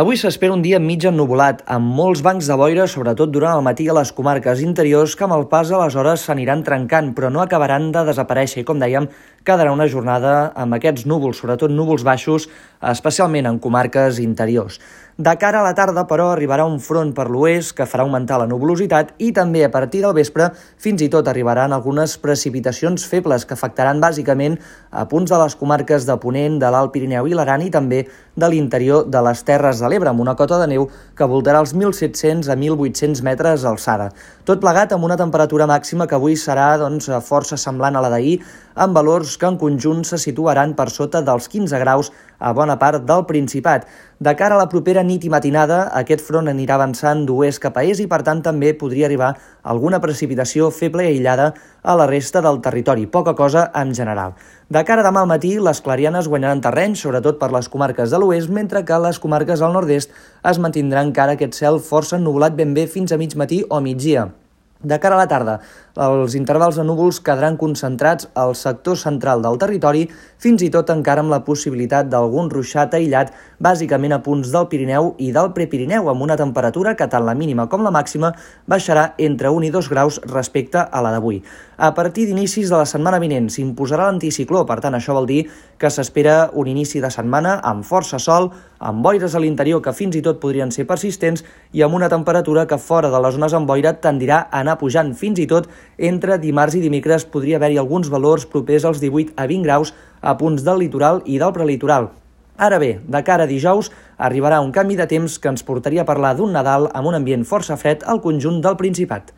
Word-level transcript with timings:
Avui 0.00 0.16
s'espera 0.16 0.54
un 0.56 0.62
dia 0.64 0.78
mig 0.80 1.02
ennuvolat, 1.04 1.58
amb 1.74 1.90
molts 1.92 2.22
bancs 2.24 2.46
de 2.48 2.54
boira, 2.56 2.86
sobretot 2.88 3.28
durant 3.34 3.58
el 3.58 3.64
matí 3.66 3.84
a 3.90 3.96
les 3.98 4.12
comarques 4.16 4.62
interiors, 4.64 5.12
que 5.12 5.26
amb 5.26 5.34
el 5.36 5.44
pas 5.50 5.68
a 5.68 5.80
les 5.82 5.96
hores 6.00 6.24
s'aniran 6.24 6.62
trencant, 6.64 7.10
però 7.12 7.28
no 7.28 7.42
acabaran 7.42 7.90
de 7.92 8.06
desaparèixer. 8.08 8.62
I 8.62 8.68
com 8.70 8.80
dèiem, 8.80 9.10
quedarà 9.44 9.74
una 9.76 9.90
jornada 9.92 10.54
amb 10.56 10.78
aquests 10.78 11.04
núvols, 11.04 11.42
sobretot 11.42 11.74
núvols 11.74 12.06
baixos, 12.06 12.48
especialment 12.80 13.46
en 13.46 13.58
comarques 13.60 14.18
interiors. 14.18 14.80
De 15.20 15.34
cara 15.36 15.58
a 15.60 15.64
la 15.66 15.74
tarda, 15.76 16.06
però, 16.08 16.30
arribarà 16.32 16.64
un 16.64 16.78
front 16.80 17.10
per 17.12 17.26
l'oest 17.28 17.74
que 17.76 17.84
farà 17.84 18.06
augmentar 18.06 18.38
la 18.40 18.46
nuvolositat 18.48 19.10
i 19.20 19.34
també 19.36 19.60
a 19.66 19.68
partir 19.68 20.00
del 20.00 20.14
vespre 20.16 20.46
fins 20.80 21.02
i 21.04 21.10
tot 21.12 21.28
arribaran 21.28 21.74
algunes 21.76 22.14
precipitacions 22.22 23.04
febles 23.04 23.44
que 23.44 23.52
afectaran 23.52 24.00
bàsicament 24.00 24.56
a 24.88 25.04
punts 25.10 25.28
de 25.28 25.40
les 25.42 25.56
comarques 25.60 26.06
de 26.08 26.16
Ponent, 26.22 26.56
de 26.62 26.70
l'Alt 26.72 26.94
Pirineu 26.94 27.28
i 27.28 27.36
l'Aran 27.36 27.66
i 27.66 27.68
també 27.74 28.06
de 28.40 28.48
l'interior 28.48 29.04
de 29.12 29.20
les 29.26 29.44
Terres 29.44 29.82
de 29.84 29.90
l'Ebre, 29.92 30.08
amb 30.08 30.24
una 30.24 30.36
cota 30.40 30.56
de 30.62 30.70
neu 30.72 30.88
que 30.88 31.28
voltarà 31.28 31.60
els 31.60 31.76
1.700 31.76 32.48
a 32.48 32.56
1.800 32.56 33.20
metres 33.26 33.68
d'alçada. 33.68 34.08
Tot 34.48 34.64
plegat 34.64 34.96
amb 34.96 35.04
una 35.04 35.20
temperatura 35.20 35.68
màxima 35.68 36.08
que 36.08 36.16
avui 36.16 36.38
serà 36.40 36.78
doncs, 36.80 37.10
força 37.28 37.60
semblant 37.60 38.00
a 38.00 38.00
la 38.00 38.08
d'ahir, 38.08 38.38
amb 38.72 38.96
valors 38.96 39.36
que 39.36 39.52
en 39.52 39.60
conjunt 39.60 40.00
se 40.08 40.16
situaran 40.16 40.72
per 40.78 40.88
sota 40.88 41.20
dels 41.20 41.52
15 41.52 41.84
graus 41.84 42.08
a 42.40 42.54
bona 42.56 42.69
part 42.78 43.04
del 43.08 43.24
Principat. 43.26 43.86
De 44.20 44.34
cara 44.36 44.54
a 44.54 44.60
la 44.60 44.68
propera 44.68 45.02
nit 45.02 45.24
i 45.24 45.30
matinada, 45.32 45.78
aquest 45.96 46.20
front 46.26 46.50
anirà 46.52 46.74
avançant 46.76 47.22
d'oest 47.26 47.62
cap 47.62 47.78
a 47.80 47.84
est 47.88 48.02
i, 48.04 48.06
per 48.06 48.20
tant, 48.22 48.42
també 48.44 48.74
podria 48.76 49.06
arribar 49.08 49.30
alguna 49.62 50.00
precipitació 50.04 50.68
feble 50.70 51.06
i 51.06 51.14
aïllada 51.14 51.52
a 51.82 51.96
la 51.96 52.06
resta 52.10 52.42
del 52.44 52.60
territori, 52.60 53.06
poca 53.06 53.34
cosa 53.34 53.70
en 53.74 53.94
general. 53.96 54.36
De 54.68 54.84
cara 54.84 55.02
a 55.02 55.08
demà 55.08 55.24
al 55.24 55.30
matí, 55.30 55.54
les 55.58 55.80
clarianes 55.80 56.28
guanyaran 56.28 56.60
terreny, 56.60 56.94
sobretot 56.96 57.40
per 57.40 57.50
les 57.56 57.68
comarques 57.68 58.12
de 58.12 58.20
l'oest, 58.20 58.52
mentre 58.52 58.84
que 58.84 59.00
les 59.06 59.18
comarques 59.18 59.62
al 59.62 59.72
nord-est 59.74 60.12
es 60.52 60.60
mantindrà 60.60 61.02
encara 61.02 61.38
aquest 61.38 61.58
cel 61.58 61.80
força 61.80 62.20
ennubulat 62.20 62.54
ben 62.54 62.76
bé 62.76 62.86
fins 62.86 63.12
a 63.12 63.18
mig 63.18 63.34
matí 63.34 63.64
o 63.68 63.80
migdia. 63.80 64.28
De 64.82 64.96
cara 64.96 65.12
a 65.12 65.20
la 65.20 65.28
tarda, 65.28 65.58
els 66.00 66.32
intervals 66.38 66.78
de 66.80 66.84
núvols 66.88 67.18
quedaran 67.20 67.58
concentrats 67.60 68.30
al 68.32 68.54
sector 68.56 68.96
central 68.96 69.42
del 69.44 69.58
territori, 69.60 70.06
fins 70.40 70.62
i 70.64 70.70
tot 70.72 70.88
encara 70.88 71.20
amb 71.20 71.28
la 71.28 71.42
possibilitat 71.44 72.08
d'algun 72.08 72.48
ruixat 72.48 72.96
aïllat, 72.96 73.34
bàsicament 73.60 74.16
a 74.16 74.22
punts 74.24 74.48
del 74.54 74.70
Pirineu 74.72 75.10
i 75.20 75.34
del 75.36 75.52
Prepirineu, 75.52 76.08
amb 76.08 76.24
una 76.24 76.38
temperatura 76.40 76.94
que 76.96 77.10
tant 77.12 77.28
la 77.28 77.36
mínima 77.36 77.68
com 77.68 77.84
la 77.84 77.92
màxima 77.92 78.32
baixarà 78.64 79.10
entre 79.18 79.52
1 79.52 79.68
i 79.68 79.70
2 79.76 79.92
graus 79.92 80.20
respecte 80.32 80.80
a 80.80 81.04
la 81.04 81.12
d'avui. 81.12 81.42
A 81.76 81.92
partir 81.92 82.24
d'inicis 82.30 82.72
de 82.72 82.80
la 82.80 82.88
setmana 82.88 83.20
vinent 83.20 83.52
s'imposarà 83.52 84.08
l'anticicló, 84.08 84.64
per 84.64 84.80
tant 84.80 84.96
això 84.96 85.12
vol 85.12 85.28
dir 85.28 85.42
que 85.76 85.92
s'espera 85.92 86.46
un 86.56 86.72
inici 86.72 87.04
de 87.04 87.12
setmana 87.12 87.58
amb 87.60 87.84
força 87.84 88.16
sol, 88.16 88.48
amb 88.80 89.04
boires 89.04 89.34
a 89.36 89.40
l'interior 89.44 89.82
que 89.84 89.92
fins 89.92 90.16
i 90.16 90.22
tot 90.24 90.38
podrien 90.40 90.70
ser 90.72 90.86
persistents 90.88 91.44
i 91.76 91.82
amb 91.84 91.94
una 91.98 92.08
temperatura 92.08 92.64
que 92.66 92.78
fora 92.80 93.10
de 93.12 93.20
les 93.20 93.36
zones 93.36 93.54
amb 93.56 93.68
boira 93.68 93.92
tendirà 94.06 94.38
a 94.46 94.62
anar 94.64 94.78
pujant 94.80 95.12
fins 95.22 95.38
i 95.38 95.46
tot 95.50 95.68
entre 96.10 96.38
dimarts 96.40 96.78
i 96.78 96.80
dimecres 96.80 97.26
podria 97.34 97.58
haver-hi 97.60 97.76
alguns 97.82 98.08
valors 98.08 98.46
propers 98.48 98.88
als 98.88 99.02
18 99.04 99.36
a 99.36 99.46
20 99.50 99.68
graus 99.68 99.92
a 100.22 100.36
punts 100.40 100.64
del 100.64 100.80
litoral 100.80 101.20
i 101.26 101.36
del 101.38 101.52
prelitoral. 101.52 102.08
Ara 102.56 102.78
bé, 102.80 103.00
de 103.04 103.20
cara 103.24 103.44
a 103.44 103.48
dijous, 103.48 103.92
arribarà 104.16 104.60
un 104.64 104.72
canvi 104.72 104.96
de 104.96 105.06
temps 105.08 105.38
que 105.38 105.48
ens 105.52 105.64
portaria 105.64 106.02
a 106.02 106.08
parlar 106.08 106.34
d'un 106.36 106.52
Nadal 106.52 106.88
amb 106.92 107.12
un 107.12 107.20
ambient 107.20 107.44
força 107.44 107.76
fred 107.80 108.04
al 108.04 108.20
conjunt 108.24 108.60
del 108.64 108.76
Principat. 108.80 109.32